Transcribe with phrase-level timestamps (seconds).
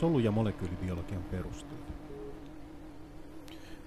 [0.00, 1.92] solu- ja molekyylibiologian perusteita.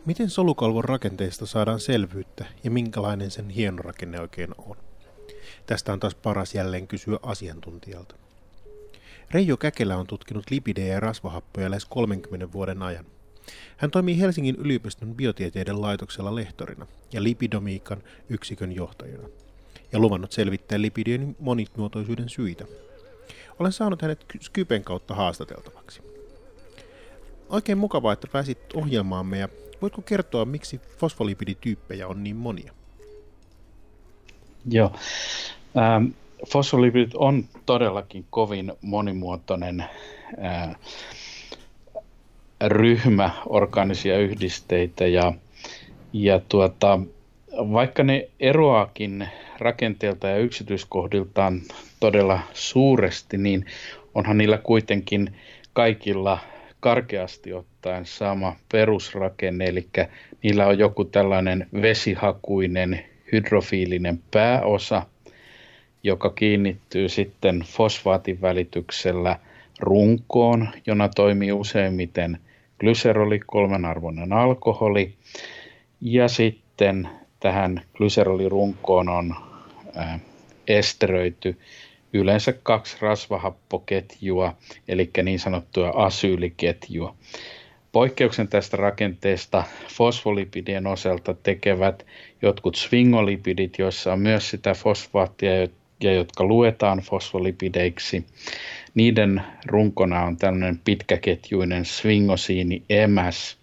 [0.06, 4.78] Miten solukalvon rakenteesta saadaan selvyyttä ja minkälainen sen hieno rakenne oikein on?
[5.66, 8.16] Tästä on taas paras jälleen kysyä asiantuntijalta.
[9.32, 13.06] Reijo Käkelä on tutkinut lipidejä ja rasvahappoja lähes 30 vuoden ajan.
[13.78, 19.28] Hän toimii Helsingin yliopiston biotieteiden laitoksella lehtorina ja lipidomiikan yksikön johtajana
[19.92, 22.66] ja luvannut selvittää lipidien monimuotoisuuden syitä.
[23.62, 26.02] Olen saanut hänet Skypen kautta haastateltavaksi.
[27.50, 29.50] Oikein mukavaa, että pääsit ohjelmaamme ja
[29.82, 32.74] voitko kertoa, miksi fosfolipidityyppejä on niin monia?
[34.70, 34.92] Joo.
[35.78, 36.06] Ähm,
[36.48, 39.86] fosfolipidit on todellakin kovin monimuotoinen
[40.44, 40.76] äh,
[42.64, 45.34] ryhmä orgaanisia yhdisteitä ja,
[46.14, 47.00] ja tuota,
[47.58, 49.30] vaikka ne eroakin
[49.62, 51.62] rakenteelta ja yksityiskohdiltaan
[52.00, 53.66] todella suuresti, niin
[54.16, 55.36] onhan niillä kuitenkin
[55.74, 56.40] kaikilla
[56.80, 59.88] karkeasti ottaen sama perusrakenne, eli
[60.44, 65.06] niillä on joku tällainen vesihakuinen hydrofiilinen pääosa,
[66.04, 69.40] joka kiinnittyy sitten fosfaatin välityksellä
[69.80, 72.38] runkoon, jona toimii useimmiten
[72.80, 75.14] glyseroli, kolmenarvoinen alkoholi,
[76.02, 79.36] ja sitten tähän glyserolirunkoon on
[80.68, 81.58] esteröity
[82.14, 87.16] yleensä kaksi rasvahappoketjua, eli niin sanottua asyyliketjua.
[87.92, 92.06] Poikkeuksen tästä rakenteesta fosfolipidien osalta tekevät
[92.42, 95.52] jotkut svingolipidit, joissa on myös sitä fosfaattia
[96.04, 98.26] ja jotka luetaan fosfolipideiksi.
[98.94, 103.58] Niiden runkona on tällainen pitkäketjuinen swingosiini MS,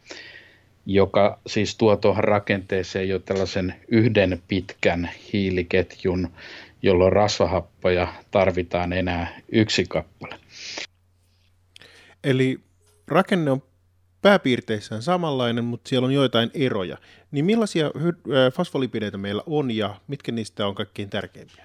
[0.91, 6.29] joka siis tuo tuohon rakenteeseen jo tällaisen yhden pitkän hiiliketjun,
[6.83, 10.35] jolloin rasvahappoja tarvitaan enää yksi kappale.
[12.25, 12.61] Eli
[13.09, 13.63] rakenne on
[14.23, 16.99] pääpiirteissään samanlainen, mutta siellä on joitain eroja.
[17.31, 17.91] Niin millaisia
[18.55, 21.65] fosfolipideitä meillä on ja mitkä niistä on kaikkein tärkeimpiä?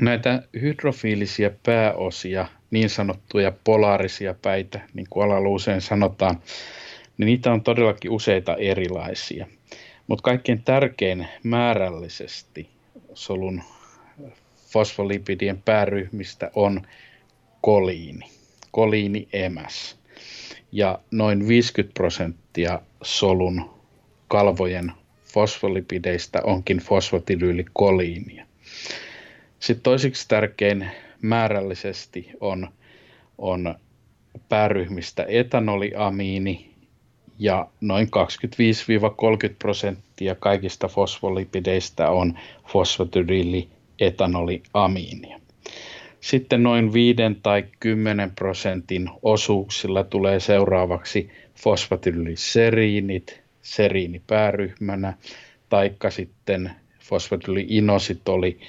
[0.00, 6.40] Näitä hydrofiilisia pääosia, niin sanottuja polaarisia päitä, niin kuin alalla usein sanotaan,
[7.18, 9.46] niin niitä on todellakin useita erilaisia.
[10.06, 12.68] Mutta kaikkein tärkein määrällisesti
[13.14, 13.62] solun
[14.66, 16.82] fosfolipidien pääryhmistä on
[17.60, 18.30] koliini,
[18.70, 19.98] koliini emäs.
[20.72, 23.70] Ja noin 50 prosenttia solun
[24.28, 24.92] kalvojen
[25.24, 28.46] fosfolipideistä onkin fosfatidyylikoliinia.
[29.58, 30.90] Sitten toiseksi tärkein
[31.22, 32.68] määrällisesti on,
[33.38, 33.74] on
[34.48, 36.74] pääryhmistä etanoliamiini
[37.38, 38.08] ja noin
[39.50, 45.40] 25-30 prosenttia kaikista fosfolipideistä on fosfatidyyli-etanoliamiinia.
[46.20, 55.14] Sitten noin 5 tai 10 prosentin osuuksilla tulee seuraavaksi fosfatidylseriinit seriinipääryhmänä,
[55.68, 56.70] taikka sitten
[57.00, 58.60] fosfatidyyliinositoli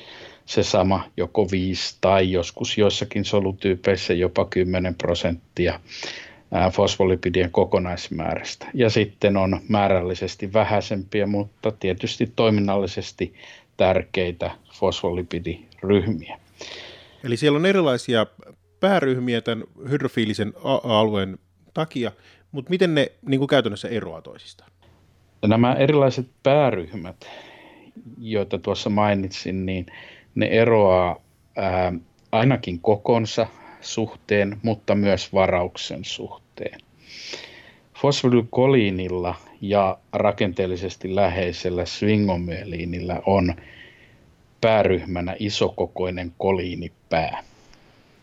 [0.46, 5.80] se sama joko 5 tai joskus joissakin solutyypeissä jopa 10 prosenttia
[6.72, 8.68] fosfolipidien kokonaismäärästä.
[8.74, 13.34] Ja sitten on määrällisesti vähäisempiä, mutta tietysti toiminnallisesti
[13.78, 16.40] tärkeitä fosfolipidiryhmiä.
[17.24, 18.26] Eli siellä on erilaisia
[18.80, 21.38] pääryhmiä tämän hydrofiilisen alueen
[21.74, 22.12] takia,
[22.52, 24.72] mutta miten ne niin kuin käytännössä eroaa toisistaan?
[25.48, 27.30] Nämä erilaiset pääryhmät,
[28.18, 29.86] joita tuossa mainitsin, niin
[30.36, 31.22] ne eroaa
[31.56, 31.94] ää,
[32.32, 33.48] ainakin kokonsa
[33.82, 36.80] suhteen, mutta myös varauksen suhteen.
[38.02, 43.56] Fosfolykoliinilla ja rakenteellisesti läheisellä swingomyeliinillä on
[44.62, 47.44] pääryhmänä isokokoinen koliinipää.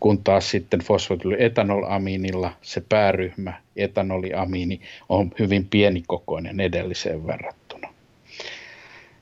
[0.01, 7.89] Kun taas sitten fosfatylyetanolamiinilla se pääryhmä, etanoliamiini, on hyvin pienikokoinen edelliseen verrattuna.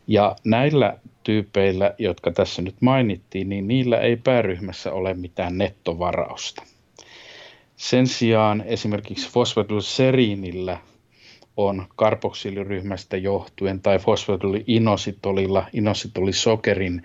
[0.06, 6.62] Ja näillä tyypeillä, jotka tässä nyt mainittiin, niin niillä ei pääryhmässä ole mitään nettovarausta.
[7.76, 10.78] Sen sijaan esimerkiksi fosfatylseriinillä
[11.56, 17.02] on karboksiiliryhmästä johtuen tai fosfatyliinositolilla, inositolisokerin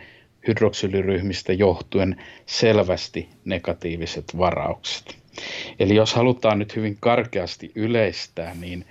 [0.47, 5.17] hydroksiiliryhmistä johtuen selvästi negatiiviset varaukset.
[5.79, 8.85] Eli jos halutaan nyt hyvin karkeasti yleistää, niin,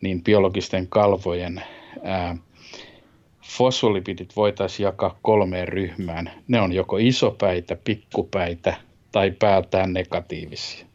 [0.00, 1.62] niin biologisten kalvojen
[2.02, 2.36] ää,
[3.44, 6.30] fosfolipidit voitaisiin jakaa kolmeen ryhmään.
[6.48, 8.76] Ne on joko isopäitä, pikkupäitä
[9.12, 10.86] tai päältään negatiivisia.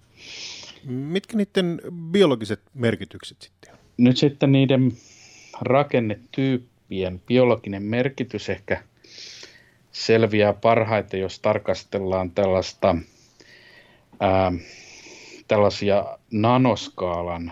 [0.85, 1.81] Mitkä niiden
[2.11, 3.79] biologiset merkitykset sitten on?
[3.97, 4.91] Nyt sitten niiden
[5.61, 8.83] rakennetyyppien biologinen merkitys ehkä
[9.91, 12.95] selviää parhaiten, jos tarkastellaan tällaista
[14.19, 14.51] ää,
[15.47, 17.51] tällaisia nanoskaalan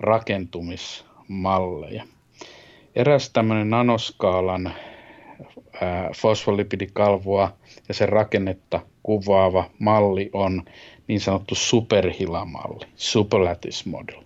[0.00, 2.04] rakentumismalleja.
[2.96, 4.74] Eräs tämmöinen nanoskaalan
[6.16, 7.52] fosfolipidikalvoa
[7.88, 10.62] ja sen rakennetta kuvaava malli on
[11.06, 14.22] niin sanottu superhilamalli, superlattice model,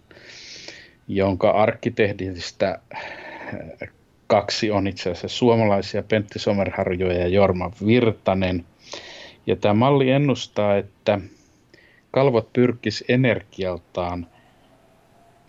[1.08, 2.80] jonka arkkitehdistä
[4.26, 8.64] kaksi on itse asiassa suomalaisia, Pentti Somerharjo ja Jorma Virtanen.
[9.46, 11.18] Ja tämä malli ennustaa, että
[12.10, 14.26] kalvot pyrkis energialtaan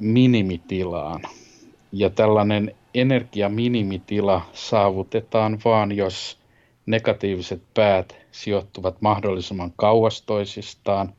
[0.02, 1.22] minimitilaan.
[1.92, 6.40] Ja tällainen energiaminimitila saavutetaan vaan, jos
[6.86, 11.14] negatiiviset päät sijoittuvat mahdollisimman kauas toisistaan.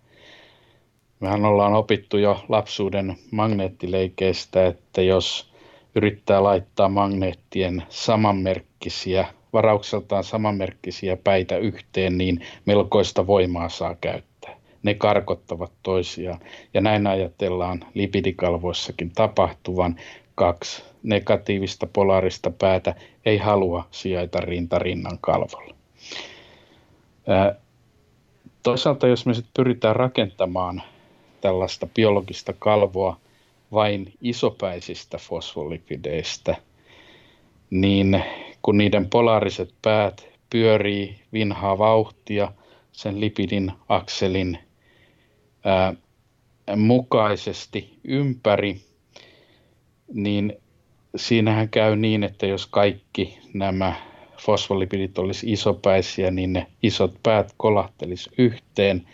[1.21, 5.53] Mehän ollaan opittu jo lapsuuden magneettileikeistä, että jos
[5.95, 14.57] yrittää laittaa magneettien samanmerkkisiä, varaukseltaan samanmerkkisiä päitä yhteen, niin melkoista voimaa saa käyttää.
[14.83, 16.41] Ne karkottavat toisiaan.
[16.75, 19.97] Ja näin ajatellaan lipidikalvoissakin tapahtuvan.
[20.35, 22.95] Kaksi negatiivista polaarista päätä
[23.27, 25.75] ei halua sijaita rintarinnan kalvolla.
[28.63, 30.83] Toisaalta jos me sitten pyritään rakentamaan
[31.41, 33.21] tällaista biologista kalvoa
[33.73, 36.57] vain isopäisistä fosfolipideistä,
[37.71, 38.23] niin
[38.63, 42.53] kun niiden polaariset päät pyörii vinhaa vauhtia
[42.93, 44.59] sen lipidin akselin
[45.65, 45.95] ää,
[46.77, 48.81] mukaisesti ympäri,
[50.15, 50.57] niin
[51.17, 53.95] siinähän käy niin, että jos kaikki nämä
[54.39, 59.09] fosfolipidit olisi isopäisiä, niin ne isot päät kolahtelisi yhteen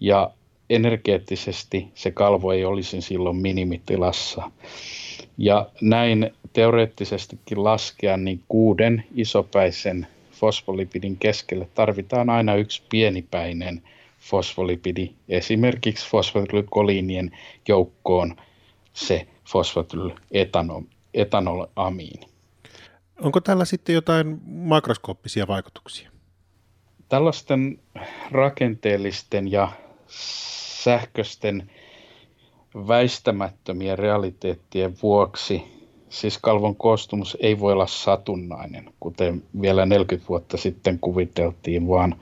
[0.00, 0.30] ja
[0.70, 4.50] energeettisesti se kalvo ei olisi silloin minimitilassa.
[5.38, 13.82] Ja näin teoreettisestikin laskea, niin kuuden isopäisen fosfolipidin keskelle tarvitaan aina yksi pienipäinen
[14.20, 17.30] fosfolipidi, esimerkiksi fosfatylykoliinien
[17.68, 18.36] joukkoon
[18.92, 19.26] se
[21.14, 22.26] fosfatyletanoamiini.
[23.20, 26.10] Onko tällä sitten jotain makroskooppisia vaikutuksia?
[27.08, 27.78] Tällaisten
[28.30, 29.72] rakenteellisten ja
[30.82, 31.70] sähköisten
[32.74, 35.62] väistämättömien realiteettien vuoksi
[36.08, 42.14] siis kalvon koostumus ei voi olla satunnainen, kuten vielä 40 vuotta sitten kuviteltiin, vaan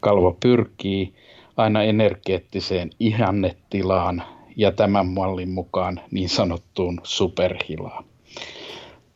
[0.00, 1.14] kalvo pyrkii
[1.56, 4.22] aina energeettiseen ihannetilaan
[4.56, 8.04] ja tämän mallin mukaan niin sanottuun superhilaan.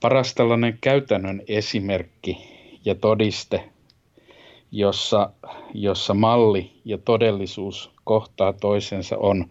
[0.00, 2.38] Paras tällainen käytännön esimerkki
[2.84, 3.64] ja todiste,
[4.72, 5.30] jossa,
[5.74, 9.46] jossa malli ja todellisuus kohtaa toisensa, on,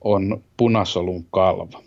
[0.00, 1.82] on punasolun kalvo.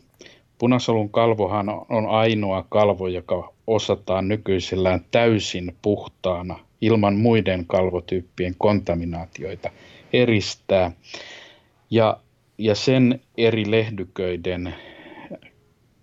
[0.57, 9.69] Punasolun kalvohan on ainoa kalvo, joka osataan nykyisellään täysin puhtaana ilman muiden kalvotyyppien kontaminaatioita
[10.13, 10.91] eristää.
[11.89, 12.17] Ja,
[12.57, 14.75] ja sen eri lehdyköiden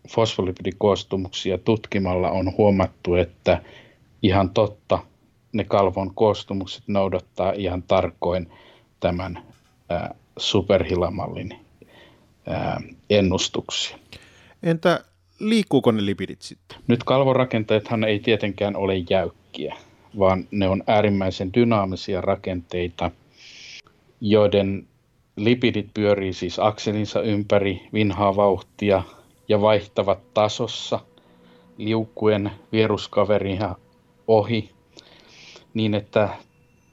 [0.08, 3.62] fosfolipidikoostumuksia tutkimalla on huomattu, että
[4.22, 4.98] ihan totta,
[5.52, 8.50] ne kalvon koostumukset noudattaa ihan tarkoin
[9.00, 9.38] tämän
[9.88, 11.58] ää, superhilamallin
[12.46, 12.80] ää,
[13.10, 13.98] ennustuksia.
[14.62, 15.04] Entä
[15.40, 16.78] liikkuuko ne lipidit sitten?
[16.86, 19.76] Nyt kalvorakenteethan ei tietenkään ole jäykkiä,
[20.18, 23.10] vaan ne on äärimmäisen dynaamisia rakenteita,
[24.20, 24.86] joiden
[25.36, 29.02] lipidit pyörii siis akselinsa ympäri vinhaa vauhtia
[29.48, 31.00] ja vaihtavat tasossa
[31.78, 33.76] liukkuen vieruskaveria
[34.28, 34.70] ohi
[35.74, 36.28] niin, että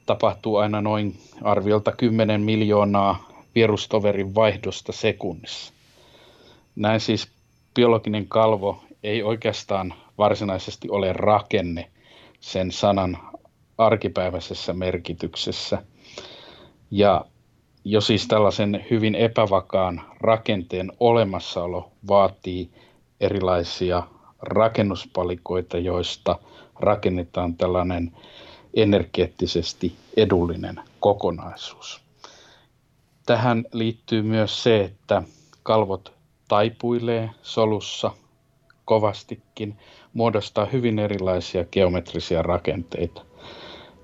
[0.06, 5.74] tapahtuu aina noin arviolta 10 miljoonaa vierustoverin vaihdosta sekunnissa.
[6.76, 7.28] Näin siis
[7.76, 11.92] biologinen kalvo ei oikeastaan varsinaisesti ole rakenne
[12.40, 13.18] sen sanan
[13.78, 15.84] arkipäiväisessä merkityksessä.
[16.92, 17.26] Ja
[17.86, 22.70] jo siis tällaisen hyvin epävakaan rakenteen olemassaolo vaatii
[23.20, 24.04] erilaisia
[24.42, 26.40] rakennuspalikoita, joista
[26.80, 28.12] rakennetaan tällainen
[28.74, 32.02] energeettisesti edullinen kokonaisuus.
[33.26, 35.24] Tähän liittyy myös se, että
[35.64, 36.14] kalvot
[36.48, 38.12] taipuilee solussa
[38.86, 39.78] kovastikin,
[40.14, 43.22] muodostaa hyvin erilaisia geometrisia rakenteita.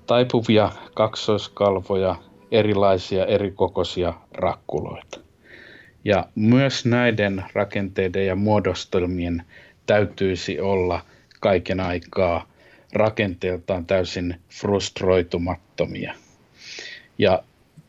[0.06, 2.16] Taipuvia kaksoiskalvoja,
[2.50, 5.20] erilaisia erikokoisia rakkuloita.
[6.04, 9.42] Ja myös näiden rakenteiden ja muodostelmien
[9.86, 11.00] täytyisi olla
[11.40, 12.48] kaiken aikaa
[12.92, 16.14] rakenteeltaan täysin frustroitumattomia.
[17.18, 17.42] Ja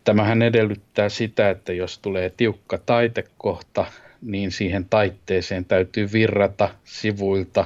[0.03, 3.85] tämähän edellyttää sitä, että jos tulee tiukka taitekohta,
[4.21, 7.65] niin siihen taitteeseen täytyy virrata sivuilta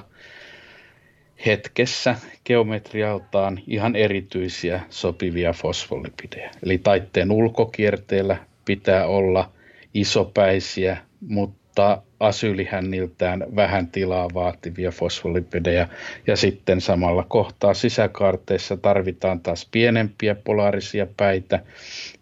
[1.46, 6.52] hetkessä geometrialtaan ihan erityisiä sopivia fosfolipidejä.
[6.64, 9.52] Eli taitteen ulkokierteellä pitää olla
[9.94, 10.98] isopäisiä,
[11.28, 15.88] mutta asyylihänniltään vähän tilaa vaativia fosfolipidejä.
[16.28, 21.60] Ja sitten samalla kohtaa sisäkaarteissa tarvitaan taas pienempiä polaarisia päitä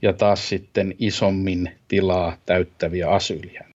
[0.02, 3.71] ja taas sitten isommin tilaa täyttäviä asyylihänniä.